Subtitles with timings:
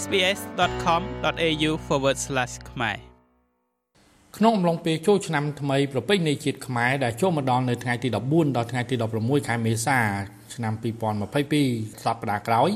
[0.00, 1.70] sbs.com.au/
[2.70, 2.98] ខ្មែរ
[4.36, 9.98] ក្នុងអំឡុងពេលចូលឆ្នាំថ្មីប្រពៃណីជាតិខ្មែរដែលចូលមកដល់នៅថ្ងៃទី14ដល់ថ្ងៃទី16ខែមេសា
[10.54, 10.72] ឆ្នាំ
[11.38, 12.70] 2022សប្តាហ៍ក្រោយ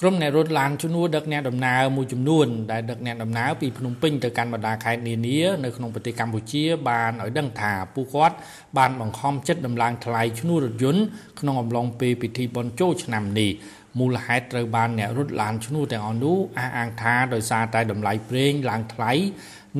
[0.00, 8.36] ក្រុមអ្នករត់ឡានជំនួសដឹកអ្នកដំណើរមួយចំនួនដែលដឹកអ្នកដំណើរពីភ្នំពេញទៅកាន់បណ្ដាខេត្តនានានៅក្នុងប្រទេសកម្ពុជាបានឲ្យដឹងថាពួកគាត់
[8.78, 11.02] បានបង្ខំចិត្តដំឡើងថ្លៃឈ្នួលរថយន្ត
[11.40, 13.50] ក្នុងអំឡុងពេលពិធីបុណ្យចូលឆ្នាំនេះ
[13.98, 19.12] មូលហេតុត្រូវបានអ្នករត់ឡានឈ្នួលទាំងអស់នោះអះអាងថាដោយសារតែតម្លៃប្រេងឡើងថ្លៃ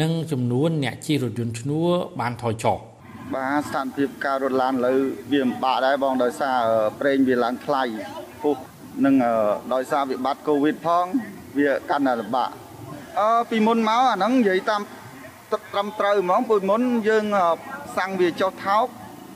[0.02, 1.91] និងចំនួនអ្នកជិះរថយន្តឈ្នួល
[2.21, 2.79] បានថយចុះ
[3.35, 4.95] បាទស្ថានភាពការរត់ឡានលើ
[5.33, 6.59] វាពិបាកដែរបងដោយសារ
[7.01, 7.83] ប្រេងវាឡើងថ្លៃ
[8.43, 8.57] ពុះ
[9.05, 9.14] នឹង
[9.74, 11.04] ដោយសារវិបត្តិកូវីដផង
[11.59, 12.50] វាកាន់តែលំបាក
[13.18, 14.82] អឺពីមុនមកអាហ្នឹងនិយាយតាម
[15.52, 17.24] ត្រឹមត្រូវហ្មងពីមុនយើង
[17.96, 18.87] សាំងវាចុះថោក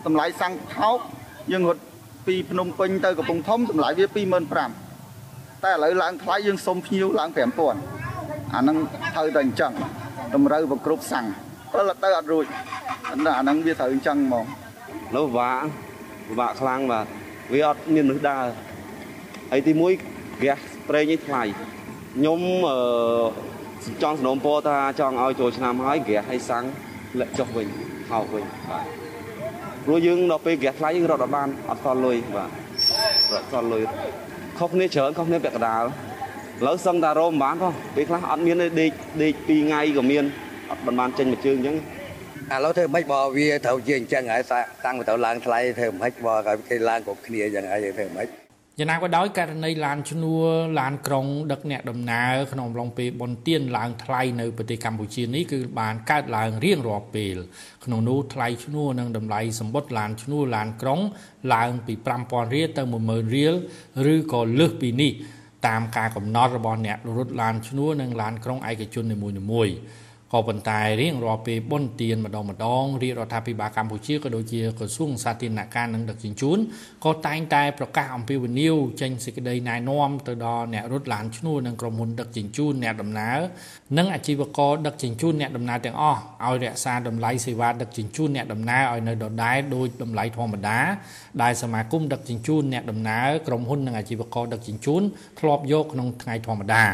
[0.07, 0.99] តម្លៃសាំងថោក
[1.53, 1.83] យើងរត់
[2.27, 4.07] ពីភ្នំពេញទៅកំពង់ធំតម្លៃវា
[4.85, 8.77] 25000តែឥឡូវឡើងថ្លៃយើងសុំភ្ញៀវឡើង5000អាហ្នឹង
[9.15, 9.73] ត្រូវតែអញ្ចឹង
[10.35, 11.27] តម្រូវប្រគ្រប់សាំង
[11.73, 12.45] ពេលទៅអត់រួច
[13.11, 14.45] អាហ្នឹងវាត្រូវអញ្ចឹងហ្មង
[15.17, 15.65] នៅពិបាក
[16.29, 17.07] ពិបាកខ្លាំងបាទ
[17.53, 18.45] វាអត់មានមនុស្សដើរ
[19.51, 21.43] ហើយទី1ហ្គាសប្រេងនេះថ្លៃ
[22.17, 26.65] ខ្ញុំអឺចង់สนមពរថាចង់ឲ្យចូលឆ្នាំហើយហ្គាសឲ្យសាំង
[27.21, 27.67] លាក់ចុះវិញ
[28.11, 28.85] ហោកវិញបាទ
[29.85, 32.51] ព្រោះយើងដល់ពេលហ្គាសថ្លៃយើងរត់អត់បានអត់សល់លុយបាទ
[33.33, 33.83] រត់សល់លុយ
[34.59, 35.87] ខុសគ្នាច្រើនខុសគ្នាពាក់កណ្ដាលឥ
[36.67, 38.91] ឡូវសឹងតារោមបានផងពេលខ្លះអត់មានទេដេក
[39.23, 40.25] ដេក2ថ្ងៃក៏មាន
[40.71, 41.77] អត់បានចេញមួយជើងអញ្ចឹង
[42.53, 44.43] ឥឡូវធ្វើម៉េចបើវាត្រូវជាអញ្ចឹងហើយ
[44.85, 46.35] តាំងទៅឡើងថ្លៃធ្វើម៉េចបើ
[46.69, 48.29] គេឡើងគ្រប់គ្នាអញ្ចឹងហើយធ្វើម៉េច
[48.79, 50.47] យ៉ាងណាក៏ដោយករណីឡានឈ្នួល
[50.81, 57.37] ឡានក្រុងដឹកអ្នកដំណើរក្នុងអំឡុងពេលបុណ្យទានឡើងថ្លៃនៅប្រទេសកម្ពុជានេះគឺបានកើតឡើងរៀងរាល់ពេល
[57.85, 61.01] ក្នុងនោះថ្លៃឈ្នួលនិងតម្លៃសម្បត្តិឡានឈ្នួលឡានក្រុង
[61.55, 63.55] ឡើងពី5000រៀលទៅ10000រៀល
[64.13, 65.13] ឬក៏លើសពីនេះ
[65.67, 69.17] តាមការកំណត់របស់អ្នករត់ឡានឈ្នួលនិងឡានក្រុងឯកជននី
[69.53, 69.75] មួយៗ
[70.33, 76.59] ក៏ប៉ុន្តែរៀងរាល់ពេលបុណ្យទានម្ដងម្ដងរាជរដ្ឋាភិបាលកម្ពុជាក៏ដូចជាក្រសួងសាធារណការនិងដឹកជញ្ជូន
[77.05, 83.39] ក៏តែងតែប្រកាសអំពីវិនិយោគចេញសេចក្តីណែនាំទៅដល់អ្នករត់ឡានឈ្នួលនិងក្រុមហ៊ុនដឹកជញ្ជូនអ្នកដំណើរ
[83.99, 90.79] និងអាជីវករដឹកជញ្ជូនអ្នកដំណើរទាំងអស់ឲ្យរក្សាតម្លៃសេវាដឹកជញ្ជូនអ្នកដំណើរឲ្យនៅដដែលដោយតម្លៃធម្មតា
[91.43, 95.03] ដែលសមាគមដឹកជញ្ជូនអ្នកដំណើរក្រុមហ៊ុននិងអាជីវករដឹកជញ្ជូន
[95.39, 96.85] ធ្លាប់យកក្នុងថ្ងៃធម្មតា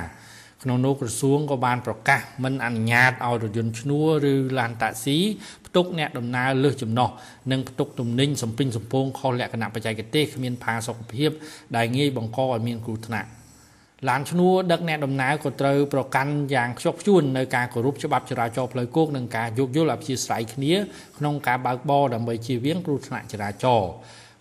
[0.62, 5.19] ក្នុងនោះក្រសួងក៏បានប្រកាសមិនអនុញ្ញាតឲ្យរថយន្តឈ្នួលឬឡានតាក់ស៊ី
[5.67, 7.09] ផ្ទុកអ្នកដំណើរលើសចំណុះ
[7.53, 11.31] និងផ្ទុកទំនិញសំពេញសំពងខុសលក្ខណៈបច្ចេកទេសគ្មានផាសុកភាព
[11.77, 13.28] ដែលងាយបង្កឲ្យមានគ្រោះថ្នាក់
[14.09, 20.75] ឡានឈ្នួលដឹកអ្នកដំណើរក៏ត្រូវប្រកាន់យ៉ាងខ្ជាប់ខ្ជួននៅការគោរពច្បាប់ចរាចរណ៍ផ្លូវគោកនិងការយោគយល់អព្យាស្រ័យគ្នា
[21.19, 23.91] ក្នុងការបើកបរដើម្បីជៀសវាងគ្រោះថ្នាក់ចរាចរណ៍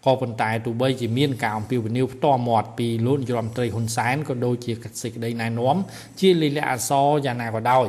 [0.05, 4.71] ក៏ប៉ុន្តែទោះបីជាមានការអំពាវនាវផ្ទាល់មាត់ពីលោកនាយរដ្ឋមន្ត្រីហ៊ុនសែនក៏ដូចជា
[5.01, 5.75] សេចក្តីណែនាំ
[6.19, 7.87] ជាលិលាអសរយ៉ាងណាក៏ដោយ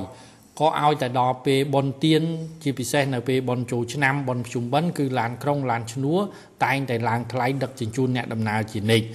[0.61, 2.23] ក៏ឲ្យតែដល់ពេលបនទៀន
[2.63, 6.21] ជាពិសេសនៅពេលបនចូលឆ្នាំបនភ្ជុំបិណ្ឌគឺឡានក្រុងឡានឈ្នួល
[6.65, 9.07] តែងតែឡើងថ្លៃដឹកជញ្ជូនអ្នកដំណើរជានិច្ច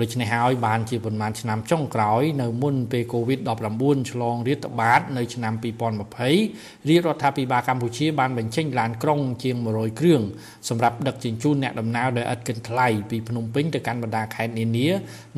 [0.00, 10.22] ដូច្នេះហើយបានជាប៉ុន្មានឆ្នាំចុងក្រោយនៅមុនពេល COVID-19 ឆ្លងរាតត្បាតនៅឆ្នាំ2020រាជរដ្ឋាភិបាលកម្ពុជាបានបញ្ចេញឡានក្រុងជាង100គ្រឿង
[10.68, 14.88] សម្រាប់ដឹកជញ្ជូនអ្នកដំណើរដោយឥតគិតថ្លៃពីភ្នំពេញទៅកាន់បណ្ដាខេត្តនានា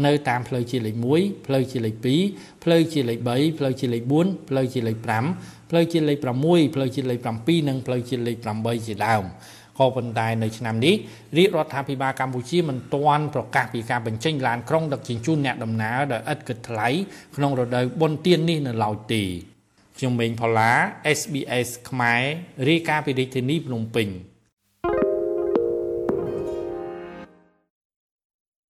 [0.05, 1.97] នៅតាមផ្លូវជាតិលេខ1ផ្លូវជាតិលេខ
[2.31, 4.99] 2ផ្លូវជាតិលេខ3ផ្លូវជាតិលេខ4ផ្លូវជាតិលេខ
[5.37, 9.25] 5ផ្លូវជាតិលេខ6ផ្លូវជាតិលេខ7និងផ្លូវជាតិលេខ8ជាដើម
[9.79, 10.95] ក៏ប៉ុន្តែនៅឆ្នាំនេះ
[11.37, 16.89] រាជរដ្ឋាភិបាលកម្ពុជាមិនទាន់ប្រកាសពីការបញ្ចេញឡានក្រុងដឹកជញ្ជូនអ្នកដំណើរដោយឥតគិតថ្លៃ
[17.37, 19.23] ក្នុងរដូវបុណ្យទាននេះនៅឡើយទេ
[19.99, 20.73] ខ្ញុំម៉េងផល្លា
[21.19, 22.23] SBS ខ្មែរ
[22.69, 24.09] រាយការណ៍ពីរាជធានីភ្នំពេញ